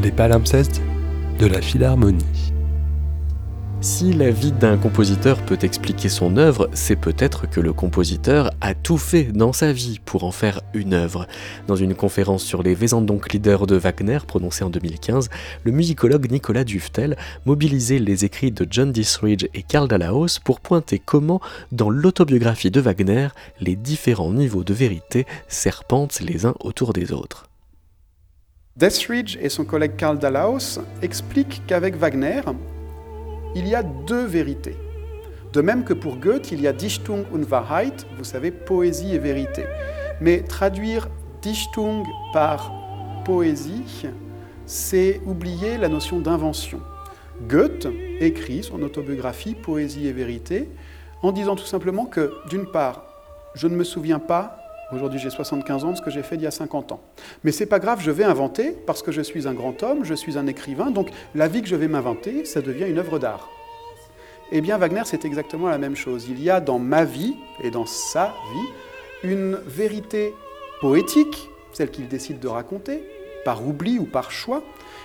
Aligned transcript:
Les 0.00 0.12
palimpsestes 0.12 0.80
de 1.40 1.46
la 1.46 1.60
Philharmonie. 1.60 2.52
Si 3.80 4.12
la 4.12 4.30
vie 4.30 4.52
d'un 4.52 4.76
compositeur 4.76 5.44
peut 5.44 5.58
expliquer 5.62 6.08
son 6.08 6.36
œuvre, 6.36 6.70
c'est 6.72 6.94
peut-être 6.94 7.50
que 7.50 7.60
le 7.60 7.72
compositeur 7.72 8.52
a 8.60 8.74
tout 8.74 8.96
fait 8.96 9.24
dans 9.24 9.52
sa 9.52 9.72
vie 9.72 9.98
pour 10.04 10.22
en 10.22 10.30
faire 10.30 10.60
une 10.72 10.94
œuvre. 10.94 11.26
Dans 11.66 11.74
une 11.74 11.96
conférence 11.96 12.44
sur 12.44 12.62
les 12.62 12.76
Wesendonck-Lieder 12.76 13.58
de 13.66 13.74
Wagner 13.74 14.18
prononcée 14.24 14.62
en 14.62 14.70
2015, 14.70 15.30
le 15.64 15.72
musicologue 15.72 16.30
Nicolas 16.30 16.62
Duftel 16.62 17.16
mobilisait 17.44 17.98
les 17.98 18.24
écrits 18.24 18.52
de 18.52 18.68
John 18.70 18.92
Disridge 18.92 19.46
et 19.52 19.64
Karl 19.64 19.88
Dallaos 19.88 20.38
pour 20.44 20.60
pointer 20.60 21.00
comment, 21.04 21.40
dans 21.72 21.90
l'autobiographie 21.90 22.70
de 22.70 22.80
Wagner, 22.80 23.28
les 23.60 23.74
différents 23.74 24.32
niveaux 24.32 24.62
de 24.62 24.74
vérité 24.74 25.26
serpentent 25.48 26.20
les 26.20 26.46
uns 26.46 26.54
autour 26.60 26.92
des 26.92 27.12
autres. 27.12 27.47
Deathridge 28.78 29.36
et 29.40 29.48
son 29.48 29.64
collègue 29.64 29.96
Karl 29.96 30.20
Dallaus 30.20 30.78
expliquent 31.02 31.62
qu'avec 31.66 31.96
Wagner, 31.96 32.42
il 33.56 33.66
y 33.66 33.74
a 33.74 33.82
deux 33.82 34.24
vérités. 34.24 34.76
De 35.52 35.60
même 35.60 35.82
que 35.82 35.94
pour 35.94 36.18
Goethe, 36.18 36.52
il 36.52 36.60
y 36.60 36.68
a 36.68 36.72
Dichtung 36.72 37.24
und 37.32 37.44
Wahrheit, 37.50 38.06
vous 38.16 38.22
savez, 38.22 38.52
poésie 38.52 39.16
et 39.16 39.18
vérité. 39.18 39.64
Mais 40.20 40.42
traduire 40.42 41.08
Dichtung 41.42 42.04
par 42.32 42.72
poésie, 43.24 44.06
c'est 44.64 45.20
oublier 45.26 45.76
la 45.76 45.88
notion 45.88 46.20
d'invention. 46.20 46.80
Goethe 47.48 47.88
écrit 48.20 48.62
son 48.62 48.80
autobiographie 48.82 49.56
Poésie 49.56 50.06
et 50.06 50.12
vérité 50.12 50.68
en 51.22 51.32
disant 51.32 51.56
tout 51.56 51.66
simplement 51.66 52.06
que, 52.06 52.32
d'une 52.48 52.66
part, 52.66 53.02
je 53.54 53.66
ne 53.66 53.74
me 53.74 53.82
souviens 53.82 54.20
pas, 54.20 54.67
aujourd'hui 54.92 55.18
j'ai 55.18 55.30
75 55.30 55.84
ans, 55.84 55.90
de 55.92 55.96
ce 55.96 56.02
que 56.02 56.10
j'ai 56.10 56.22
fait 56.22 56.36
il 56.36 56.42
y 56.42 56.46
a 56.46 56.50
50 56.50 56.92
ans. 56.92 57.00
Mais 57.44 57.52
c'est 57.52 57.66
pas 57.66 57.78
grave, 57.78 58.00
je 58.00 58.10
vais 58.10 58.24
inventer, 58.24 58.70
parce 58.86 59.02
que 59.02 59.12
je 59.12 59.22
suis 59.22 59.46
un 59.46 59.54
grand 59.54 59.82
homme, 59.82 60.04
je 60.04 60.14
suis 60.14 60.38
un 60.38 60.46
écrivain, 60.46 60.90
donc 60.90 61.10
la 61.34 61.48
vie 61.48 61.62
que 61.62 61.68
je 61.68 61.76
vais 61.76 61.88
m'inventer, 61.88 62.44
ça 62.44 62.60
devient 62.60 62.88
une 62.88 62.98
œuvre 62.98 63.18
d'art. 63.18 63.48
Eh 64.50 64.62
bien, 64.62 64.78
Wagner, 64.78 65.02
c'est 65.04 65.26
exactement 65.26 65.68
la 65.68 65.76
même 65.76 65.94
chose. 65.94 66.26
Il 66.30 66.42
y 66.42 66.48
a 66.48 66.60
dans 66.60 66.78
ma 66.78 67.04
vie 67.04 67.36
et 67.62 67.70
dans 67.70 67.84
sa 67.84 68.32
vie 68.52 69.30
une 69.30 69.58
vérité 69.66 70.34
poétique, 70.80 71.50
celle 71.72 71.90
qu'il 71.90 72.08
décide 72.08 72.40
de 72.40 72.48
raconter, 72.48 73.02
par 73.44 73.66
oubli 73.66 73.98
ou 73.98 74.04
par 74.04 74.30
choix, 74.30 74.62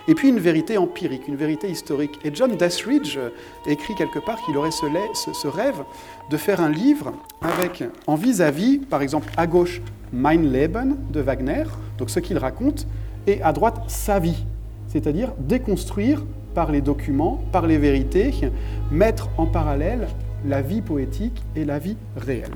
et 0.07 0.15
puis 0.15 0.29
une 0.29 0.39
vérité 0.39 0.77
empirique, 0.77 1.27
une 1.27 1.35
vérité 1.35 1.69
historique. 1.69 2.19
Et 2.25 2.31
John 2.33 2.55
Deathridge 2.55 3.17
écrit 3.65 3.95
quelque 3.95 4.19
part 4.19 4.41
qu'il 4.43 4.57
aurait 4.57 4.71
ce, 4.71 5.47
rêve 5.47 5.83
de 6.29 6.37
faire 6.37 6.61
un 6.61 6.69
livre 6.69 7.13
avec 7.41 7.83
en 8.07 8.15
vis-à-vis, 8.15 8.79
par 8.79 9.01
exemple 9.01 9.29
à 9.37 9.47
gauche, 9.47 9.81
Mein 10.11 10.51
Leben 10.51 10.97
de 11.11 11.21
Wagner, 11.21 11.63
donc 11.97 12.09
ce 12.09 12.19
qu'il 12.19 12.37
raconte, 12.37 12.85
et 13.27 13.41
à 13.41 13.53
droite, 13.53 13.81
sa 13.87 14.19
vie, 14.19 14.45
c'est-à-dire 14.87 15.31
déconstruire 15.39 16.23
par 16.53 16.71
les 16.71 16.81
documents, 16.81 17.41
par 17.51 17.65
les 17.65 17.77
vérités, 17.77 18.31
mettre 18.91 19.29
en 19.37 19.45
parallèle 19.45 20.07
la 20.45 20.61
vie 20.61 20.81
poétique 20.81 21.41
et 21.55 21.65
la 21.65 21.79
vie 21.79 21.97
réelle. 22.17 22.51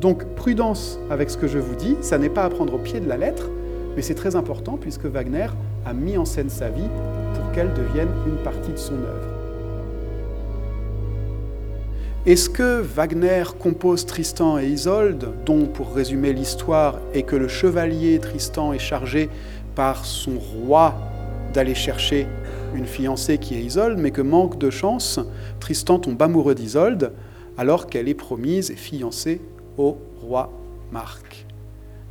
Donc 0.00 0.24
prudence 0.36 0.98
avec 1.10 1.28
ce 1.28 1.36
que 1.36 1.48
je 1.48 1.58
vous 1.58 1.74
dis, 1.74 1.96
ça 2.00 2.16
n'est 2.16 2.30
pas 2.30 2.44
à 2.44 2.50
prendre 2.50 2.74
au 2.74 2.78
pied 2.78 3.00
de 3.00 3.08
la 3.08 3.16
lettre, 3.16 3.50
mais 3.96 4.02
c'est 4.02 4.14
très 4.14 4.36
important 4.36 4.76
puisque 4.76 5.06
Wagner 5.06 5.48
a 5.84 5.92
mis 5.92 6.16
en 6.16 6.24
scène 6.24 6.50
sa 6.50 6.68
vie 6.68 6.88
pour 7.34 7.52
qu'elle 7.52 7.72
devienne 7.74 8.08
une 8.26 8.36
partie 8.42 8.72
de 8.72 8.78
son 8.78 8.94
œuvre. 8.94 9.32
Est-ce 12.24 12.48
que 12.48 12.80
Wagner 12.80 13.42
compose 13.58 14.06
Tristan 14.06 14.58
et 14.58 14.66
Isolde, 14.66 15.30
dont, 15.44 15.66
pour 15.66 15.92
résumer 15.92 16.32
l'histoire, 16.32 17.00
est 17.14 17.24
que 17.24 17.34
le 17.34 17.48
chevalier 17.48 18.20
Tristan 18.20 18.72
est 18.72 18.78
chargé 18.78 19.28
par 19.74 20.04
son 20.04 20.38
roi 20.38 20.94
d'aller 21.52 21.74
chercher 21.74 22.28
une 22.76 22.86
fiancée 22.86 23.38
qui 23.38 23.56
est 23.56 23.62
Isolde, 23.62 23.98
mais 23.98 24.12
que 24.12 24.22
manque 24.22 24.56
de 24.56 24.70
chance, 24.70 25.18
Tristan 25.58 25.98
tombe 25.98 26.22
amoureux 26.22 26.54
d'Isolde 26.54 27.12
alors 27.58 27.88
qu'elle 27.88 28.08
est 28.08 28.14
promise 28.14 28.70
et 28.70 28.76
fiancée 28.76 29.40
au 29.76 29.98
roi 30.20 30.50
Marc. 30.92 31.46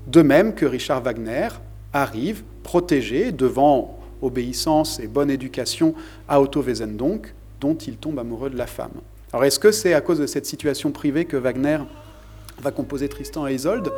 De 0.08 0.22
même 0.22 0.54
que 0.54 0.66
Richard 0.66 1.04
Wagner 1.04 1.48
arrive 1.94 2.44
protégé 2.64 3.32
devant 3.32 4.00
obéissance 4.22 5.00
et 5.00 5.08
bonne 5.08 5.30
éducation 5.30 5.94
à 6.28 6.42
Otto 6.42 6.62
Wesendonck, 6.62 7.34
dont 7.60 7.76
il 7.76 7.98
tombe 7.98 8.20
amoureux 8.20 8.50
de 8.50 8.58
la 8.58 8.68
femme. 8.68 8.92
Alors 9.34 9.46
est-ce 9.46 9.60
que 9.60 9.72
c'est 9.72 9.94
à 9.94 10.02
cause 10.02 10.20
de 10.20 10.28
cette 10.28 10.46
situation 10.46 10.92
privée 10.92 11.26
que 11.26 11.38
Wagner 11.38 11.80
va 12.62 12.72
composer 12.72 13.10
Tristan 13.10 13.48
et 13.48 13.56
Isolde? 13.56 13.92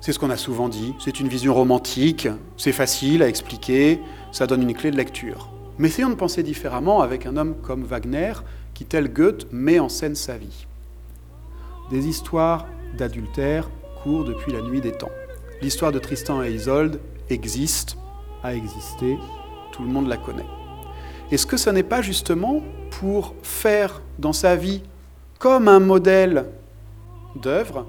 C'est 0.00 0.12
ce 0.12 0.18
qu'on 0.18 0.30
a 0.30 0.36
souvent 0.36 0.68
dit, 0.68 0.94
c'est 1.00 1.18
une 1.18 1.28
vision 1.28 1.54
romantique, 1.54 2.28
c'est 2.56 2.72
facile 2.72 3.22
à 3.22 3.28
expliquer, 3.28 4.00
ça 4.30 4.46
donne 4.46 4.62
une 4.62 4.74
clé 4.74 4.90
de 4.90 4.96
lecture. 4.96 5.50
Mais 5.78 5.88
essayons 5.88 6.10
de 6.10 6.14
penser 6.14 6.42
différemment 6.42 7.00
avec 7.00 7.26
un 7.26 7.36
homme 7.36 7.56
comme 7.62 7.84
Wagner, 7.84 8.32
qui, 8.74 8.84
tel 8.84 9.12
Goethe, 9.12 9.46
met 9.52 9.78
en 9.80 9.88
scène 9.88 10.14
sa 10.14 10.36
vie. 10.36 10.66
Des 11.90 12.06
histoires 12.06 12.66
d'adultère 12.96 13.68
courent 14.02 14.24
depuis 14.24 14.52
la 14.52 14.60
nuit 14.60 14.80
des 14.80 14.92
temps. 14.92 15.10
L'histoire 15.60 15.90
de 15.90 15.98
Tristan 15.98 16.42
et 16.44 16.52
Isolde 16.52 17.00
existe, 17.30 17.98
a 18.44 18.54
existé, 18.54 19.18
tout 19.72 19.82
le 19.82 19.88
monde 19.88 20.06
la 20.06 20.16
connaît. 20.16 20.46
Est-ce 21.32 21.46
que 21.46 21.56
ce 21.56 21.68
n'est 21.68 21.82
pas 21.82 22.00
justement 22.00 22.62
pour 22.92 23.34
faire 23.42 24.00
dans 24.20 24.32
sa 24.32 24.54
vie 24.54 24.82
comme 25.40 25.66
un 25.66 25.80
modèle 25.80 26.46
d'œuvre 27.34 27.86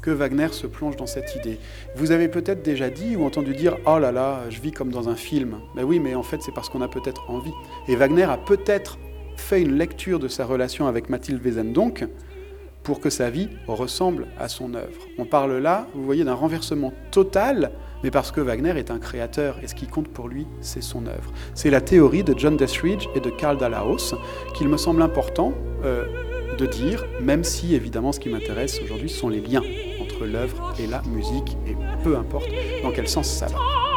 que 0.00 0.12
Wagner 0.12 0.48
se 0.52 0.68
plonge 0.68 0.96
dans 0.96 1.08
cette 1.08 1.34
idée? 1.34 1.58
Vous 1.96 2.12
avez 2.12 2.28
peut-être 2.28 2.62
déjà 2.62 2.88
dit 2.88 3.16
ou 3.16 3.24
entendu 3.24 3.52
dire 3.52 3.76
Oh 3.84 3.98
là 3.98 4.12
là, 4.12 4.42
je 4.48 4.60
vis 4.60 4.70
comme 4.70 4.92
dans 4.92 5.08
un 5.08 5.16
film. 5.16 5.58
Ben 5.74 5.82
oui, 5.82 5.98
mais 5.98 6.14
en 6.14 6.22
fait, 6.22 6.40
c'est 6.40 6.52
parce 6.52 6.68
qu'on 6.68 6.82
a 6.82 6.88
peut-être 6.88 7.28
envie. 7.28 7.52
Et 7.88 7.96
Wagner 7.96 8.24
a 8.24 8.36
peut-être 8.36 8.96
fait 9.36 9.60
une 9.60 9.76
lecture 9.76 10.20
de 10.20 10.28
sa 10.28 10.44
relation 10.46 10.86
avec 10.86 11.10
Mathilde 11.10 11.44
Wesendonck 11.44 12.04
pour 12.88 13.00
que 13.00 13.10
sa 13.10 13.28
vie 13.28 13.50
ressemble 13.66 14.28
à 14.38 14.48
son 14.48 14.72
œuvre. 14.72 15.02
On 15.18 15.26
parle 15.26 15.58
là, 15.58 15.86
vous 15.94 16.06
voyez, 16.06 16.24
d'un 16.24 16.32
renversement 16.32 16.94
total, 17.10 17.70
mais 18.02 18.10
parce 18.10 18.32
que 18.32 18.40
Wagner 18.40 18.78
est 18.78 18.90
un 18.90 18.98
créateur 18.98 19.58
et 19.62 19.68
ce 19.68 19.74
qui 19.74 19.86
compte 19.86 20.08
pour 20.08 20.26
lui, 20.26 20.46
c'est 20.62 20.82
son 20.82 21.06
œuvre. 21.06 21.30
C'est 21.54 21.68
la 21.68 21.82
théorie 21.82 22.24
de 22.24 22.32
John 22.34 22.56
Deathridge 22.56 23.06
et 23.14 23.20
de 23.20 23.28
Karl 23.28 23.58
Dallaos 23.58 24.14
qu'il 24.54 24.70
me 24.70 24.78
semble 24.78 25.02
important 25.02 25.52
euh, 25.84 26.06
de 26.56 26.64
dire, 26.64 27.04
même 27.20 27.44
si 27.44 27.74
évidemment 27.74 28.12
ce 28.12 28.20
qui 28.20 28.30
m'intéresse 28.30 28.80
aujourd'hui 28.82 29.10
sont 29.10 29.28
les 29.28 29.42
liens 29.42 29.62
entre 30.00 30.24
l'œuvre 30.24 30.72
et 30.80 30.86
la 30.86 31.02
musique, 31.02 31.58
et 31.66 31.76
peu 32.02 32.16
importe 32.16 32.48
dans 32.82 32.90
quel 32.90 33.06
sens 33.06 33.28
ça 33.28 33.48
va. 33.48 33.87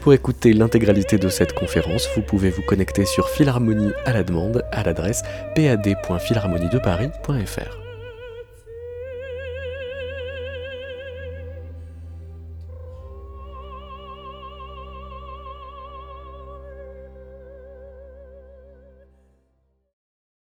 Pour 0.00 0.14
écouter 0.14 0.54
l'intégralité 0.54 1.18
de 1.18 1.28
cette 1.28 1.52
conférence, 1.52 2.08
vous 2.16 2.22
pouvez 2.22 2.48
vous 2.50 2.62
connecter 2.62 3.04
sur 3.04 3.28
Philharmonie 3.28 3.92
à 4.06 4.14
la 4.14 4.24
demande 4.24 4.64
à 4.72 4.82
l'adresse 4.82 5.22
pad.philharmonie-de-paris.fr. 5.54 7.79